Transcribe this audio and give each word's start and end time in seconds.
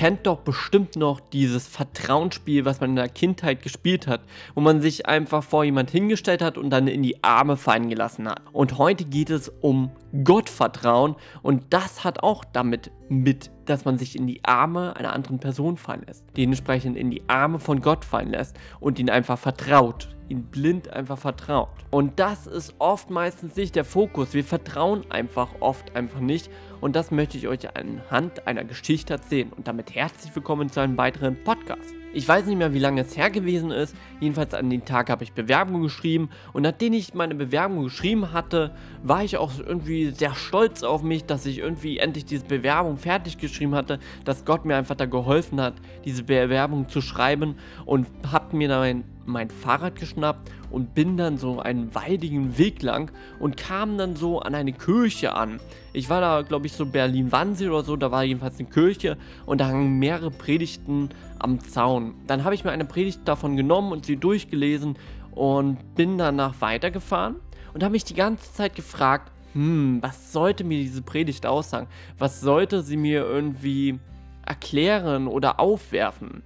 kennt 0.00 0.26
doch 0.26 0.38
bestimmt 0.38 0.96
noch 0.96 1.20
dieses 1.20 1.68
Vertrauensspiel, 1.68 2.64
was 2.64 2.80
man 2.80 2.88
in 2.88 2.96
der 2.96 3.10
Kindheit 3.10 3.62
gespielt 3.62 4.06
hat, 4.06 4.22
wo 4.54 4.62
man 4.62 4.80
sich 4.80 5.04
einfach 5.04 5.44
vor 5.44 5.62
jemand 5.62 5.90
hingestellt 5.90 6.40
hat 6.40 6.56
und 6.56 6.70
dann 6.70 6.88
in 6.88 7.02
die 7.02 7.22
Arme 7.22 7.58
fallen 7.58 7.90
gelassen 7.90 8.26
hat. 8.26 8.40
Und 8.52 8.78
heute 8.78 9.04
geht 9.04 9.28
es 9.28 9.52
um 9.60 9.90
Gottvertrauen 10.24 11.16
und 11.42 11.64
das 11.70 12.04
hat 12.04 12.22
auch 12.22 12.44
damit 12.44 12.90
mit, 13.08 13.50
dass 13.64 13.84
man 13.84 13.98
sich 13.98 14.16
in 14.16 14.26
die 14.26 14.44
Arme 14.44 14.96
einer 14.96 15.12
anderen 15.12 15.38
Person 15.38 15.76
fallen 15.76 16.02
lässt. 16.06 16.24
Dementsprechend 16.36 16.96
in 16.96 17.10
die 17.10 17.22
Arme 17.28 17.58
von 17.58 17.80
Gott 17.80 18.04
fallen 18.04 18.30
lässt 18.30 18.56
und 18.80 18.98
ihn 18.98 19.10
einfach 19.10 19.38
vertraut 19.38 20.08
ihn 20.30 20.44
blind 20.44 20.88
einfach 20.90 21.18
vertraut. 21.18 21.68
Und 21.90 22.18
das 22.20 22.46
ist 22.46 22.74
oft 22.78 23.10
meistens 23.10 23.56
nicht 23.56 23.74
der 23.74 23.84
Fokus. 23.84 24.32
Wir 24.32 24.44
vertrauen 24.44 25.04
einfach 25.10 25.48
oft 25.60 25.94
einfach 25.96 26.20
nicht. 26.20 26.50
Und 26.80 26.96
das 26.96 27.10
möchte 27.10 27.36
ich 27.36 27.48
euch 27.48 27.76
anhand 27.76 28.46
einer 28.46 28.64
Geschichte 28.64 29.14
erzählen. 29.14 29.52
Und 29.52 29.68
damit 29.68 29.94
herzlich 29.94 30.34
willkommen 30.34 30.70
zu 30.70 30.80
einem 30.80 30.96
weiteren 30.96 31.42
Podcast. 31.42 31.99
Ich 32.12 32.26
weiß 32.26 32.46
nicht 32.46 32.58
mehr, 32.58 32.74
wie 32.74 32.80
lange 32.80 33.02
es 33.02 33.16
her 33.16 33.30
gewesen 33.30 33.70
ist. 33.70 33.94
Jedenfalls 34.18 34.52
an 34.52 34.68
den 34.68 34.84
Tag 34.84 35.10
habe 35.10 35.22
ich 35.22 35.32
Bewerbung 35.32 35.82
geschrieben. 35.82 36.28
Und 36.52 36.62
nachdem 36.62 36.92
ich 36.92 37.14
meine 37.14 37.36
Bewerbung 37.36 37.84
geschrieben 37.84 38.32
hatte, 38.32 38.74
war 39.04 39.22
ich 39.22 39.36
auch 39.36 39.52
irgendwie 39.58 40.10
sehr 40.10 40.34
stolz 40.34 40.82
auf 40.82 41.04
mich, 41.04 41.24
dass 41.24 41.46
ich 41.46 41.58
irgendwie 41.58 41.98
endlich 41.98 42.24
diese 42.24 42.46
Bewerbung 42.46 42.96
fertig 42.96 43.38
geschrieben 43.38 43.76
hatte. 43.76 44.00
Dass 44.24 44.44
Gott 44.44 44.64
mir 44.64 44.74
einfach 44.76 44.96
da 44.96 45.06
geholfen 45.06 45.60
hat, 45.60 45.74
diese 46.04 46.24
Bewerbung 46.24 46.88
zu 46.88 47.00
schreiben. 47.00 47.54
Und 47.86 48.08
habe 48.32 48.56
mir 48.56 48.68
dann 48.68 49.04
mein 49.30 49.50
Fahrrad 49.50 49.96
geschnappt 49.96 50.50
und 50.70 50.94
bin 50.94 51.16
dann 51.16 51.38
so 51.38 51.60
einen 51.60 51.94
waldigen 51.94 52.58
Weg 52.58 52.82
lang 52.82 53.10
und 53.38 53.56
kam 53.56 53.98
dann 53.98 54.16
so 54.16 54.40
an 54.40 54.54
eine 54.54 54.72
Kirche 54.72 55.34
an. 55.34 55.60
Ich 55.92 56.08
war 56.08 56.20
da, 56.20 56.42
glaube 56.42 56.66
ich, 56.66 56.72
so 56.72 56.86
Berlin-Wannsee 56.86 57.68
oder 57.68 57.82
so, 57.82 57.96
da 57.96 58.10
war 58.10 58.24
jedenfalls 58.24 58.58
eine 58.58 58.68
Kirche 58.68 59.16
und 59.46 59.60
da 59.60 59.68
hangen 59.68 59.98
mehrere 59.98 60.30
Predigten 60.30 61.10
am 61.38 61.60
Zaun. 61.60 62.14
Dann 62.26 62.44
habe 62.44 62.54
ich 62.54 62.64
mir 62.64 62.70
eine 62.70 62.84
Predigt 62.84 63.20
davon 63.24 63.56
genommen 63.56 63.92
und 63.92 64.06
sie 64.06 64.16
durchgelesen 64.16 64.96
und 65.32 65.94
bin 65.94 66.18
danach 66.18 66.60
weitergefahren 66.60 67.36
und 67.72 67.82
habe 67.82 67.92
mich 67.92 68.04
die 68.04 68.14
ganze 68.14 68.52
Zeit 68.52 68.74
gefragt, 68.74 69.32
hm, 69.52 69.98
was 70.00 70.32
sollte 70.32 70.64
mir 70.64 70.78
diese 70.78 71.02
Predigt 71.02 71.46
aussagen? 71.46 71.88
Was 72.18 72.40
sollte 72.40 72.82
sie 72.82 72.96
mir 72.96 73.22
irgendwie 73.22 73.98
erklären 74.46 75.26
oder 75.26 75.58
aufwerfen? 75.58 76.42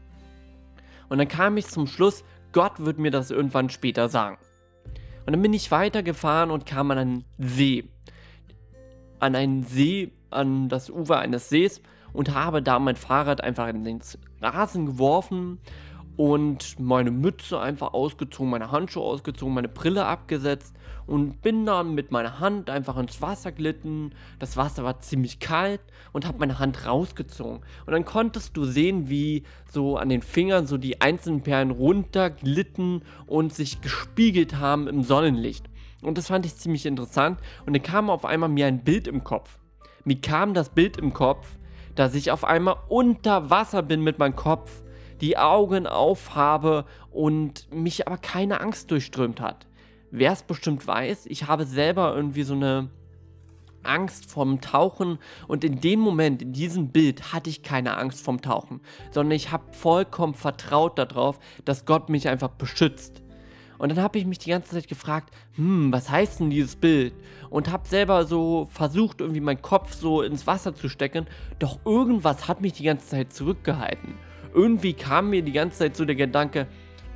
Und 1.08 1.18
dann 1.18 1.28
kam 1.28 1.56
ich 1.56 1.66
zum 1.66 1.86
Schluss, 1.86 2.24
Gott 2.54 2.78
wird 2.78 2.98
mir 2.98 3.10
das 3.10 3.30
irgendwann 3.30 3.68
später 3.68 4.08
sagen. 4.08 4.38
Und 5.26 5.32
dann 5.32 5.42
bin 5.42 5.52
ich 5.52 5.70
weitergefahren 5.70 6.50
und 6.50 6.64
kam 6.64 6.90
an 6.90 6.98
einen 6.98 7.24
See. 7.36 7.84
An 9.18 9.34
einen 9.34 9.64
See, 9.64 10.12
an 10.30 10.68
das 10.68 10.88
Ufer 10.88 11.18
eines 11.18 11.48
Sees 11.48 11.82
und 12.12 12.32
habe 12.32 12.62
da 12.62 12.78
mein 12.78 12.96
Fahrrad 12.96 13.42
einfach 13.42 13.68
in 13.68 13.84
den 13.84 14.00
Rasen 14.40 14.86
geworfen 14.86 15.58
und 16.16 16.78
meine 16.78 17.10
Mütze 17.10 17.58
einfach 17.58 17.92
ausgezogen, 17.92 18.50
meine 18.50 18.70
Handschuhe 18.70 19.02
ausgezogen, 19.02 19.54
meine 19.54 19.68
Brille 19.68 20.06
abgesetzt 20.06 20.74
und 21.06 21.42
bin 21.42 21.66
dann 21.66 21.94
mit 21.94 22.12
meiner 22.12 22.40
Hand 22.40 22.70
einfach 22.70 22.96
ins 22.96 23.20
Wasser 23.20 23.52
glitten. 23.52 24.14
Das 24.38 24.56
Wasser 24.56 24.84
war 24.84 25.00
ziemlich 25.00 25.40
kalt 25.40 25.80
und 26.12 26.26
habe 26.26 26.38
meine 26.38 26.58
Hand 26.58 26.86
rausgezogen. 26.86 27.60
Und 27.86 27.92
dann 27.92 28.04
konntest 28.04 28.56
du 28.56 28.64
sehen, 28.64 29.08
wie 29.08 29.42
so 29.70 29.96
an 29.96 30.08
den 30.08 30.22
Fingern 30.22 30.66
so 30.66 30.78
die 30.78 31.00
einzelnen 31.00 31.42
Perlen 31.42 31.70
runterglitten 31.70 33.02
und 33.26 33.52
sich 33.52 33.80
gespiegelt 33.80 34.56
haben 34.56 34.86
im 34.86 35.02
Sonnenlicht. 35.02 35.66
Und 36.02 36.18
das 36.18 36.28
fand 36.28 36.46
ich 36.46 36.56
ziemlich 36.56 36.86
interessant. 36.86 37.40
Und 37.66 37.74
dann 37.74 37.82
kam 37.82 38.08
auf 38.08 38.24
einmal 38.24 38.48
mir 38.48 38.66
ein 38.66 38.84
Bild 38.84 39.08
im 39.08 39.24
Kopf. 39.24 39.58
Mir 40.04 40.20
kam 40.20 40.54
das 40.54 40.68
Bild 40.68 40.96
im 40.98 41.12
Kopf, 41.12 41.56
dass 41.94 42.14
ich 42.14 42.30
auf 42.30 42.44
einmal 42.44 42.76
unter 42.88 43.50
Wasser 43.50 43.82
bin 43.82 44.02
mit 44.02 44.18
meinem 44.18 44.36
Kopf 44.36 44.84
die 45.20 45.36
Augen 45.38 45.86
aufhabe 45.86 46.84
und 47.10 47.72
mich 47.72 48.06
aber 48.06 48.18
keine 48.18 48.60
Angst 48.60 48.90
durchströmt 48.90 49.40
hat. 49.40 49.66
Wer 50.10 50.32
es 50.32 50.42
bestimmt 50.42 50.86
weiß, 50.86 51.26
ich 51.26 51.46
habe 51.48 51.64
selber 51.64 52.14
irgendwie 52.14 52.44
so 52.44 52.54
eine 52.54 52.90
Angst 53.82 54.30
vom 54.30 54.60
Tauchen 54.60 55.18
und 55.46 55.64
in 55.64 55.80
dem 55.80 56.00
Moment, 56.00 56.42
in 56.42 56.52
diesem 56.52 56.88
Bild, 56.88 57.32
hatte 57.32 57.50
ich 57.50 57.62
keine 57.62 57.96
Angst 57.96 58.24
vom 58.24 58.40
Tauchen, 58.40 58.80
sondern 59.10 59.32
ich 59.32 59.50
habe 59.50 59.72
vollkommen 59.72 60.34
vertraut 60.34 60.98
darauf, 60.98 61.38
dass 61.64 61.84
Gott 61.84 62.08
mich 62.08 62.28
einfach 62.28 62.50
beschützt. 62.50 63.22
Und 63.76 63.90
dann 63.90 64.00
habe 64.00 64.18
ich 64.18 64.24
mich 64.24 64.38
die 64.38 64.50
ganze 64.50 64.70
Zeit 64.70 64.88
gefragt, 64.88 65.34
hm, 65.56 65.92
was 65.92 66.08
heißt 66.08 66.40
denn 66.40 66.50
dieses 66.50 66.76
Bild? 66.76 67.12
Und 67.50 67.70
habe 67.70 67.88
selber 67.88 68.24
so 68.24 68.68
versucht, 68.70 69.20
irgendwie 69.20 69.40
meinen 69.40 69.62
Kopf 69.62 69.94
so 69.94 70.22
ins 70.22 70.46
Wasser 70.46 70.74
zu 70.74 70.88
stecken, 70.88 71.26
doch 71.58 71.80
irgendwas 71.84 72.46
hat 72.48 72.60
mich 72.60 72.74
die 72.74 72.84
ganze 72.84 73.08
Zeit 73.08 73.32
zurückgehalten 73.32 74.14
irgendwie 74.54 74.92
kam 74.92 75.30
mir 75.30 75.42
die 75.42 75.52
ganze 75.52 75.78
Zeit 75.78 75.96
so 75.96 76.04
der 76.04 76.14
Gedanke, 76.14 76.66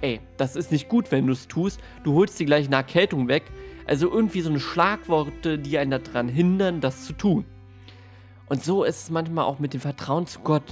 ey, 0.01 0.21
das 0.37 0.57
ist 0.57 0.73
nicht 0.73 0.89
gut, 0.89 1.11
wenn 1.11 1.27
du 1.27 1.33
es 1.33 1.49
tust, 1.49 1.81
du 2.05 2.15
holst 2.15 2.39
dir 2.39 2.47
gleich 2.47 2.67
eine 2.67 2.77
Erkältung 2.77 3.29
weg. 3.29 3.45
Also 3.87 4.11
irgendwie 4.13 4.43
so 4.43 4.51
eine 4.51 4.61
Schlagworte, 4.61 5.59
die 5.59 5.79
einen 5.79 6.03
daran 6.03 6.29
hindern, 6.29 6.81
das 6.81 7.07
zu 7.07 7.15
tun. 7.15 7.45
Und 8.49 8.63
so 8.63 8.85
ist 8.85 9.05
es 9.05 9.11
manchmal 9.11 9.45
auch 9.45 9.59
mit 9.59 9.73
dem 9.73 9.81
Vertrauen 9.81 10.27
zu 10.27 10.41
Gott. 10.41 10.63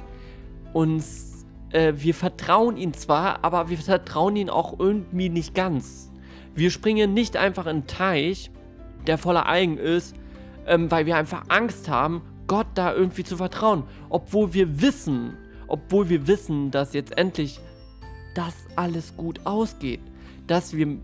Uns, 0.73 1.47
äh, 1.71 1.95
wir 1.97 2.15
vertrauen 2.15 2.77
ihm 2.77 2.93
zwar, 2.93 3.45
aber 3.45 3.71
wir 3.71 3.79
vertrauen 3.79 4.37
ihm 4.37 4.51
auch 4.51 4.79
irgendwie 4.79 5.29
nicht 5.29 5.55
ganz. 5.55 6.11
Wir 6.55 6.71
springen 6.71 7.15
nicht 7.15 7.37
einfach 7.37 7.65
in 7.65 7.71
einen 7.71 7.87
Teich, 7.87 8.51
der 9.07 9.19
voller 9.19 9.47
Algen 9.47 9.79
ist, 9.79 10.15
ähm, 10.67 10.91
weil 10.91 11.07
wir 11.07 11.17
einfach 11.17 11.45
Angst 11.49 11.89
haben, 11.89 12.23
Gott 12.47 12.67
da 12.75 12.95
irgendwie 12.95 13.25
zu 13.25 13.37
vertrauen. 13.37 13.85
Obwohl 14.09 14.53
wir 14.55 14.81
wissen, 14.81 15.37
obwohl 15.69 16.09
wir 16.09 16.27
wissen, 16.27 16.71
dass 16.71 16.95
jetzt 16.95 17.17
endlich 17.17 17.61
das 18.35 18.55
alles 18.77 19.17
gut 19.17 19.41
ausgeht, 19.45 20.01
dass 20.47 20.75
wir, 20.75 20.99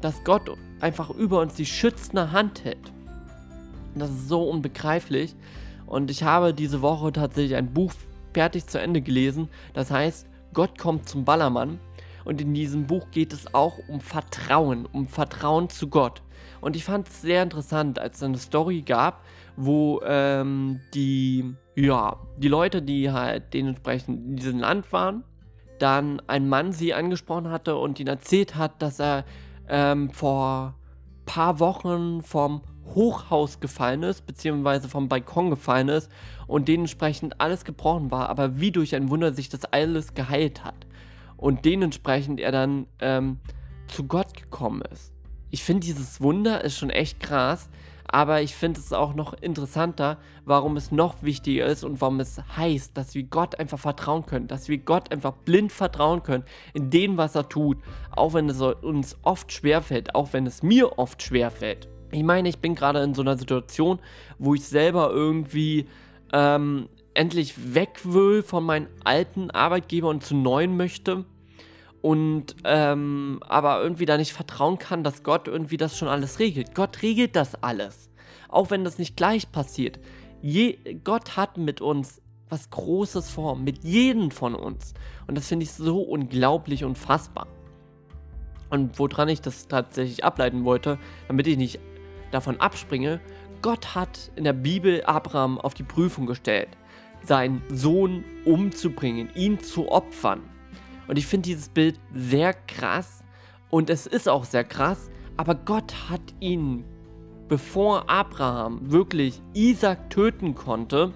dass 0.00 0.22
Gott 0.24 0.50
einfach 0.80 1.10
über 1.10 1.40
uns 1.40 1.54
die 1.54 1.66
schützende 1.66 2.32
Hand 2.32 2.64
hält. 2.64 2.92
Das 3.94 4.10
ist 4.10 4.28
so 4.28 4.48
unbegreiflich. 4.48 5.34
Und 5.86 6.10
ich 6.10 6.22
habe 6.22 6.52
diese 6.52 6.82
Woche 6.82 7.12
tatsächlich 7.12 7.56
ein 7.56 7.72
Buch 7.72 7.92
fertig 8.34 8.66
zu 8.66 8.80
Ende 8.80 9.00
gelesen. 9.00 9.48
Das 9.72 9.90
heißt, 9.90 10.26
Gott 10.52 10.78
kommt 10.78 11.08
zum 11.08 11.24
Ballermann. 11.24 11.80
Und 12.24 12.40
in 12.40 12.54
diesem 12.54 12.86
Buch 12.86 13.10
geht 13.12 13.32
es 13.32 13.54
auch 13.54 13.78
um 13.88 14.00
Vertrauen, 14.00 14.86
um 14.86 15.06
Vertrauen 15.06 15.70
zu 15.70 15.88
Gott. 15.88 16.22
Und 16.60 16.74
ich 16.74 16.84
fand 16.84 17.08
es 17.08 17.22
sehr 17.22 17.42
interessant, 17.42 17.98
als 17.98 18.16
es 18.16 18.22
eine 18.24 18.38
Story 18.38 18.82
gab, 18.82 19.24
wo 19.56 20.00
ähm, 20.04 20.80
die, 20.92 21.54
ja, 21.76 22.16
die 22.38 22.48
Leute, 22.48 22.82
die 22.82 23.12
halt 23.12 23.52
dementsprechend 23.52 24.26
in 24.26 24.36
diesem 24.36 24.58
Land 24.60 24.92
waren, 24.92 25.24
dann 25.78 26.20
ein 26.26 26.48
Mann 26.48 26.72
sie 26.72 26.94
angesprochen 26.94 27.50
hatte 27.50 27.76
und 27.76 28.00
ihnen 28.00 28.08
erzählt 28.08 28.56
hat, 28.56 28.80
dass 28.80 28.98
er 28.98 29.24
ähm, 29.68 30.10
vor 30.10 30.74
paar 31.26 31.60
Wochen 31.60 32.22
vom 32.22 32.62
Hochhaus 32.94 33.60
gefallen 33.60 34.04
ist, 34.04 34.26
beziehungsweise 34.26 34.88
vom 34.88 35.08
Balkon 35.08 35.50
gefallen 35.50 35.88
ist 35.88 36.10
und 36.46 36.68
dementsprechend 36.68 37.40
alles 37.40 37.64
gebrochen 37.64 38.10
war, 38.10 38.30
aber 38.30 38.58
wie 38.58 38.70
durch 38.70 38.94
ein 38.94 39.10
Wunder 39.10 39.34
sich 39.34 39.48
das 39.48 39.64
alles 39.66 40.14
geheilt 40.14 40.64
hat. 40.64 40.86
Und 41.36 41.66
dementsprechend 41.66 42.40
er 42.40 42.52
dann 42.52 42.86
ähm, 43.00 43.40
zu 43.88 44.04
Gott 44.04 44.34
gekommen 44.34 44.82
ist. 44.90 45.12
Ich 45.50 45.62
finde, 45.62 45.84
dieses 45.84 46.22
Wunder 46.22 46.64
ist 46.64 46.78
schon 46.78 46.90
echt 46.90 47.20
krass, 47.20 47.68
aber 48.08 48.42
ich 48.42 48.54
finde 48.54 48.80
es 48.80 48.92
auch 48.92 49.14
noch 49.14 49.34
interessanter, 49.34 50.18
warum 50.44 50.76
es 50.76 50.92
noch 50.92 51.22
wichtiger 51.22 51.66
ist 51.66 51.84
und 51.84 52.00
warum 52.00 52.20
es 52.20 52.40
heißt, 52.56 52.96
dass 52.96 53.14
wir 53.14 53.24
Gott 53.24 53.58
einfach 53.58 53.78
vertrauen 53.78 54.26
können, 54.26 54.46
dass 54.46 54.68
wir 54.68 54.78
Gott 54.78 55.12
einfach 55.12 55.32
blind 55.32 55.72
vertrauen 55.72 56.22
können 56.22 56.44
in 56.74 56.90
dem, 56.90 57.16
was 57.16 57.34
er 57.34 57.48
tut, 57.48 57.78
auch 58.10 58.34
wenn 58.34 58.48
es 58.48 58.60
uns 58.60 59.16
oft 59.22 59.52
schwerfällt, 59.52 60.14
auch 60.14 60.32
wenn 60.32 60.46
es 60.46 60.62
mir 60.62 60.98
oft 60.98 61.22
schwerfällt. 61.22 61.88
Ich 62.12 62.22
meine, 62.22 62.48
ich 62.48 62.58
bin 62.58 62.74
gerade 62.74 63.02
in 63.02 63.14
so 63.14 63.22
einer 63.22 63.36
Situation, 63.36 63.98
wo 64.38 64.54
ich 64.54 64.64
selber 64.64 65.10
irgendwie 65.10 65.86
ähm, 66.32 66.88
endlich 67.14 67.74
weg 67.74 68.00
will 68.04 68.42
von 68.42 68.64
meinem 68.64 68.88
alten 69.04 69.50
Arbeitgeber 69.50 70.08
und 70.08 70.22
zu 70.22 70.36
neuen 70.36 70.76
möchte 70.76 71.24
und 72.06 72.54
ähm, 72.62 73.40
aber 73.48 73.82
irgendwie 73.82 74.06
da 74.06 74.16
nicht 74.16 74.32
vertrauen 74.32 74.78
kann, 74.78 75.02
dass 75.02 75.24
Gott 75.24 75.48
irgendwie 75.48 75.76
das 75.76 75.98
schon 75.98 76.06
alles 76.06 76.38
regelt. 76.38 76.72
Gott 76.72 77.02
regelt 77.02 77.34
das 77.34 77.60
alles, 77.64 78.10
auch 78.48 78.70
wenn 78.70 78.84
das 78.84 78.98
nicht 78.98 79.16
gleich 79.16 79.50
passiert. 79.50 79.98
Je, 80.40 80.78
Gott 81.02 81.36
hat 81.36 81.58
mit 81.58 81.80
uns 81.80 82.22
was 82.48 82.70
Großes 82.70 83.28
vor, 83.30 83.56
mit 83.56 83.82
jedem 83.82 84.30
von 84.30 84.54
uns. 84.54 84.94
Und 85.26 85.36
das 85.36 85.48
finde 85.48 85.64
ich 85.64 85.72
so 85.72 86.00
unglaublich 86.00 86.84
unfassbar. 86.84 87.48
Und 88.70 89.00
woran 89.00 89.28
ich 89.28 89.40
das 89.40 89.66
tatsächlich 89.66 90.22
ableiten 90.22 90.64
wollte, 90.64 91.00
damit 91.26 91.48
ich 91.48 91.56
nicht 91.56 91.80
davon 92.30 92.60
abspringe, 92.60 93.20
Gott 93.62 93.96
hat 93.96 94.30
in 94.36 94.44
der 94.44 94.52
Bibel 94.52 95.02
Abraham 95.06 95.58
auf 95.58 95.74
die 95.74 95.82
Prüfung 95.82 96.26
gestellt, 96.26 96.68
seinen 97.24 97.64
Sohn 97.68 98.22
umzubringen, 98.44 99.28
ihn 99.34 99.58
zu 99.58 99.90
opfern. 99.90 100.42
Und 101.08 101.18
ich 101.18 101.26
finde 101.26 101.48
dieses 101.48 101.68
Bild 101.68 101.98
sehr 102.14 102.52
krass 102.52 103.22
und 103.70 103.90
es 103.90 104.06
ist 104.06 104.28
auch 104.28 104.44
sehr 104.44 104.64
krass, 104.64 105.10
aber 105.36 105.54
Gott 105.54 105.94
hat 106.10 106.22
ihn, 106.40 106.84
bevor 107.48 108.08
Abraham 108.08 108.90
wirklich 108.90 109.40
Isaac 109.54 110.10
töten 110.10 110.54
konnte, 110.54 111.12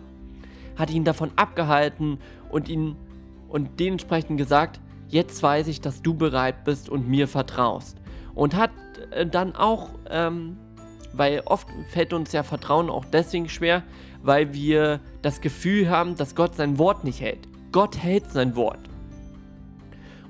hat 0.76 0.90
ihn 0.90 1.04
davon 1.04 1.30
abgehalten 1.36 2.18
und 2.50 2.68
ihn 2.68 2.96
und 3.48 3.80
dementsprechend 3.80 4.38
gesagt, 4.38 4.80
jetzt 5.08 5.42
weiß 5.42 5.66
ich, 5.66 5.80
dass 5.80 6.02
du 6.02 6.14
bereit 6.14 6.64
bist 6.64 6.88
und 6.88 7.08
mir 7.08 7.26
vertraust. 7.26 7.98
Und 8.34 8.54
hat 8.54 8.70
äh, 9.10 9.26
dann 9.26 9.56
auch, 9.56 9.90
ähm, 10.08 10.56
weil 11.12 11.42
oft 11.46 11.66
fällt 11.88 12.12
uns 12.12 12.32
ja 12.32 12.44
Vertrauen 12.44 12.88
auch 12.88 13.04
deswegen 13.04 13.48
schwer, 13.48 13.82
weil 14.22 14.54
wir 14.54 15.00
das 15.22 15.40
Gefühl 15.40 15.90
haben, 15.90 16.16
dass 16.16 16.36
Gott 16.36 16.54
sein 16.54 16.78
Wort 16.78 17.02
nicht 17.04 17.20
hält. 17.20 17.48
Gott 17.72 17.98
hält 17.98 18.30
sein 18.30 18.54
Wort. 18.54 18.89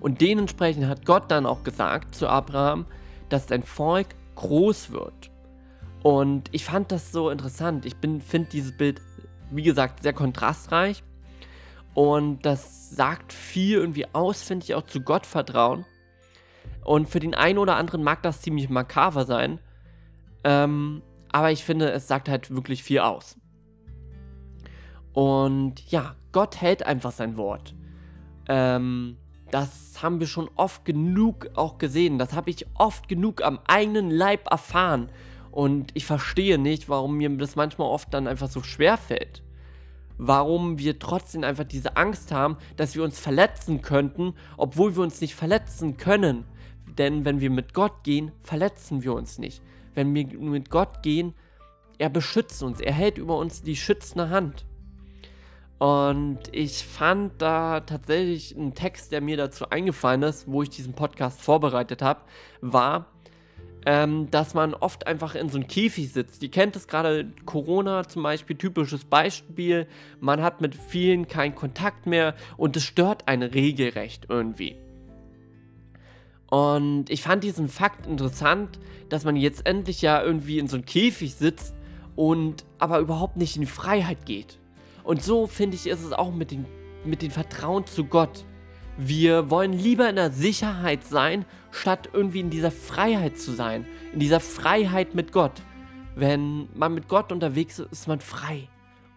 Und 0.00 0.20
dementsprechend 0.20 0.86
hat 0.86 1.04
Gott 1.04 1.30
dann 1.30 1.46
auch 1.46 1.62
gesagt 1.62 2.14
zu 2.14 2.28
Abraham, 2.28 2.86
dass 3.28 3.48
sein 3.48 3.62
Volk 3.62 4.08
groß 4.34 4.90
wird. 4.90 5.30
Und 6.02 6.48
ich 6.52 6.64
fand 6.64 6.90
das 6.90 7.12
so 7.12 7.30
interessant. 7.30 7.84
Ich 7.84 7.96
finde 8.00 8.50
dieses 8.50 8.76
Bild, 8.76 9.00
wie 9.50 9.62
gesagt, 9.62 10.02
sehr 10.02 10.14
kontrastreich. 10.14 11.02
Und 11.94 12.46
das 12.46 12.90
sagt 12.90 13.32
viel 13.32 13.76
irgendwie 13.78 14.06
aus, 14.14 14.42
finde 14.42 14.64
ich, 14.64 14.74
auch 14.74 14.84
zu 14.86 15.02
Gottvertrauen. 15.02 15.84
Und 16.84 17.08
für 17.08 17.20
den 17.20 17.34
einen 17.34 17.58
oder 17.58 17.76
anderen 17.76 18.02
mag 18.02 18.22
das 18.22 18.40
ziemlich 18.40 18.70
makaber 18.70 19.26
sein. 19.26 19.60
Ähm, 20.44 21.02
aber 21.30 21.52
ich 21.52 21.62
finde, 21.62 21.90
es 21.92 22.08
sagt 22.08 22.28
halt 22.28 22.50
wirklich 22.54 22.82
viel 22.82 23.00
aus. 23.00 23.36
Und 25.12 25.90
ja, 25.90 26.16
Gott 26.32 26.60
hält 26.60 26.86
einfach 26.86 27.12
sein 27.12 27.36
Wort. 27.36 27.74
Ähm, 28.48 29.16
das 29.50 30.02
haben 30.02 30.20
wir 30.20 30.26
schon 30.26 30.48
oft 30.56 30.84
genug 30.84 31.50
auch 31.54 31.78
gesehen. 31.78 32.18
Das 32.18 32.32
habe 32.32 32.50
ich 32.50 32.66
oft 32.74 33.08
genug 33.08 33.42
am 33.42 33.58
eigenen 33.66 34.10
Leib 34.10 34.50
erfahren. 34.50 35.10
Und 35.50 35.90
ich 35.94 36.06
verstehe 36.06 36.58
nicht, 36.58 36.88
warum 36.88 37.16
mir 37.16 37.28
das 37.30 37.56
manchmal 37.56 37.88
oft 37.88 38.14
dann 38.14 38.28
einfach 38.28 38.48
so 38.48 38.62
schwer 38.62 38.96
fällt. 38.96 39.42
Warum 40.16 40.78
wir 40.78 40.98
trotzdem 40.98 41.44
einfach 41.44 41.64
diese 41.64 41.96
Angst 41.96 42.30
haben, 42.30 42.56
dass 42.76 42.94
wir 42.94 43.02
uns 43.02 43.18
verletzen 43.18 43.82
könnten, 43.82 44.34
obwohl 44.56 44.94
wir 44.96 45.02
uns 45.02 45.20
nicht 45.20 45.34
verletzen 45.34 45.96
können. 45.96 46.44
Denn 46.98 47.24
wenn 47.24 47.40
wir 47.40 47.50
mit 47.50 47.74
Gott 47.74 48.04
gehen, 48.04 48.32
verletzen 48.42 49.02
wir 49.02 49.14
uns 49.14 49.38
nicht. 49.38 49.62
Wenn 49.94 50.14
wir 50.14 50.26
mit 50.38 50.70
Gott 50.70 51.02
gehen, 51.02 51.34
er 51.98 52.10
beschützt 52.10 52.62
uns, 52.62 52.80
er 52.80 52.92
hält 52.92 53.18
über 53.18 53.36
uns 53.36 53.62
die 53.62 53.76
schützende 53.76 54.30
Hand. 54.30 54.64
Und 55.80 56.40
ich 56.52 56.84
fand 56.84 57.40
da 57.40 57.80
tatsächlich 57.80 58.54
einen 58.54 58.74
Text, 58.74 59.12
der 59.12 59.22
mir 59.22 59.38
dazu 59.38 59.70
eingefallen 59.70 60.22
ist, 60.24 60.46
wo 60.46 60.62
ich 60.62 60.68
diesen 60.68 60.92
Podcast 60.92 61.40
vorbereitet 61.40 62.02
habe, 62.02 62.20
war, 62.60 63.06
ähm, 63.86 64.30
dass 64.30 64.52
man 64.52 64.74
oft 64.74 65.06
einfach 65.06 65.34
in 65.34 65.48
so 65.48 65.56
einem 65.56 65.68
Käfig 65.68 66.12
sitzt. 66.12 66.42
Ihr 66.42 66.50
kennt 66.50 66.76
es 66.76 66.86
gerade, 66.86 67.32
Corona 67.46 68.06
zum 68.06 68.22
Beispiel, 68.22 68.56
typisches 68.56 69.06
Beispiel. 69.06 69.86
Man 70.20 70.42
hat 70.42 70.60
mit 70.60 70.74
vielen 70.74 71.28
keinen 71.28 71.54
Kontakt 71.54 72.04
mehr 72.04 72.34
und 72.58 72.76
es 72.76 72.84
stört 72.84 73.26
einen 73.26 73.50
regelrecht 73.50 74.26
irgendwie. 74.28 74.76
Und 76.50 77.08
ich 77.08 77.22
fand 77.22 77.42
diesen 77.42 77.68
Fakt 77.68 78.06
interessant, 78.06 78.78
dass 79.08 79.24
man 79.24 79.34
jetzt 79.34 79.66
endlich 79.66 80.02
ja 80.02 80.22
irgendwie 80.22 80.58
in 80.58 80.68
so 80.68 80.76
einem 80.76 80.84
Käfig 80.84 81.36
sitzt 81.36 81.74
und 82.16 82.66
aber 82.78 82.98
überhaupt 82.98 83.38
nicht 83.38 83.56
in 83.56 83.62
die 83.62 83.66
Freiheit 83.66 84.26
geht. 84.26 84.59
Und 85.04 85.22
so 85.22 85.46
finde 85.46 85.76
ich, 85.76 85.86
ist 85.86 86.04
es 86.04 86.12
auch 86.12 86.32
mit 86.32 86.50
dem, 86.50 86.66
mit 87.04 87.22
dem 87.22 87.30
Vertrauen 87.30 87.86
zu 87.86 88.04
Gott. 88.04 88.44
Wir 88.96 89.50
wollen 89.50 89.72
lieber 89.72 90.08
in 90.08 90.16
der 90.16 90.30
Sicherheit 90.30 91.04
sein, 91.04 91.44
statt 91.70 92.10
irgendwie 92.12 92.40
in 92.40 92.50
dieser 92.50 92.70
Freiheit 92.70 93.38
zu 93.38 93.52
sein. 93.52 93.86
In 94.12 94.20
dieser 94.20 94.40
Freiheit 94.40 95.14
mit 95.14 95.32
Gott. 95.32 95.62
Wenn 96.16 96.68
man 96.74 96.94
mit 96.94 97.08
Gott 97.08 97.32
unterwegs 97.32 97.78
ist, 97.78 97.92
ist 97.92 98.08
man 98.08 98.20
frei. 98.20 98.68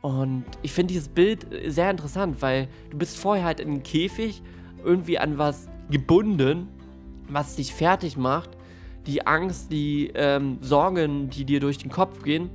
Und 0.01 0.45
ich 0.61 0.71
finde 0.73 0.93
dieses 0.93 1.09
Bild 1.09 1.47
sehr 1.67 1.89
interessant, 1.89 2.41
weil 2.41 2.67
du 2.89 2.97
bist 2.97 3.17
vorher 3.17 3.45
halt 3.45 3.59
in 3.59 3.69
einem 3.69 3.83
Käfig 3.83 4.41
irgendwie 4.83 5.17
an 5.17 5.37
was 5.37 5.67
gebunden, 5.89 6.67
was 7.29 7.55
dich 7.55 7.73
fertig 7.73 8.17
macht. 8.17 8.51
Die 9.07 9.25
Angst, 9.25 9.71
die 9.71 10.11
ähm, 10.13 10.57
Sorgen, 10.61 11.29
die 11.29 11.45
dir 11.45 11.59
durch 11.59 11.77
den 11.77 11.89
Kopf 11.89 12.23
gehen. 12.23 12.49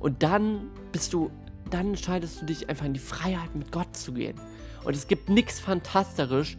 Und 0.00 0.22
dann 0.22 0.70
bist 0.92 1.12
du 1.12 1.30
dann 1.74 1.88
entscheidest 1.88 2.40
du 2.40 2.46
dich 2.46 2.68
einfach 2.68 2.86
in 2.86 2.94
die 2.94 3.00
Freiheit 3.00 3.54
mit 3.54 3.72
Gott 3.72 3.96
zu 3.96 4.12
gehen. 4.12 4.38
Und 4.84 4.94
es 4.94 5.06
gibt 5.06 5.28
nichts 5.28 5.60
fantastisch, 5.60 6.56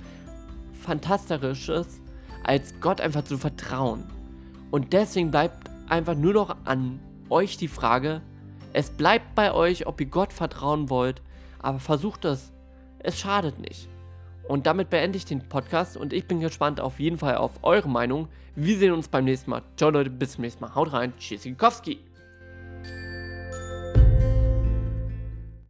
Fantastisches, 0.81 2.01
als 2.43 2.73
Gott 2.79 3.01
einfach 3.01 3.23
zu 3.23 3.37
vertrauen. 3.37 4.05
Und 4.71 4.93
deswegen 4.93 5.29
bleibt 5.29 5.69
einfach 5.89 6.15
nur 6.15 6.33
noch 6.33 6.55
an 6.65 6.99
euch 7.29 7.57
die 7.57 7.67
Frage, 7.67 8.21
es 8.71 8.89
bleibt 8.91 9.35
bei 9.35 9.51
euch, 9.51 9.87
ob 9.87 9.99
ihr 9.99 10.07
Gott 10.07 10.31
vertrauen 10.31 10.89
wollt, 10.89 11.21
aber 11.59 11.79
versucht 11.79 12.25
es. 12.25 12.51
Es 12.99 13.19
schadet 13.19 13.59
nicht. 13.59 13.89
Und 14.47 14.67
damit 14.67 14.89
beende 14.89 15.17
ich 15.17 15.25
den 15.25 15.47
Podcast 15.47 15.97
und 15.97 16.13
ich 16.13 16.27
bin 16.27 16.39
gespannt 16.39 16.79
auf 16.79 16.99
jeden 16.99 17.17
Fall 17.17 17.37
auf 17.37 17.51
eure 17.61 17.89
Meinung. 17.89 18.27
Wir 18.55 18.77
sehen 18.77 18.93
uns 18.93 19.07
beim 19.07 19.25
nächsten 19.25 19.51
Mal. 19.51 19.61
Ciao 19.77 19.89
Leute, 19.89 20.09
bis 20.09 20.33
zum 20.33 20.41
nächsten 20.41 20.61
Mal. 20.63 20.75
Haut 20.75 20.93
rein. 20.93 21.13
Tschüssikowski. 21.17 22.08